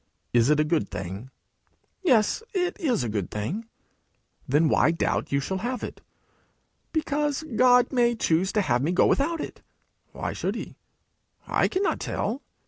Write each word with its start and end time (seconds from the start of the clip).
Is 0.33 0.49
it 0.49 0.59
a 0.59 0.63
good 0.63 0.89
thing?' 0.89 1.29
'Yes, 2.01 2.41
it 2.55 2.75
is 2.79 3.03
a 3.03 3.07
good 3.07 3.29
thing.' 3.29 3.67
'Then 4.47 4.67
why 4.67 4.89
doubt 4.89 5.31
you 5.31 5.39
shall 5.39 5.59
have 5.59 5.83
it?' 5.83 6.01
'Because 6.91 7.43
God 7.55 7.93
may 7.93 8.15
choose 8.15 8.51
to 8.53 8.61
have 8.61 8.81
me 8.81 8.93
go 8.93 9.05
without 9.05 9.39
it.' 9.39 9.61
'Why 10.11 10.33
should 10.33 10.55
he?' 10.55 10.75
'I 11.45 11.67
cannot 11.67 11.99
tell.' 11.99 12.41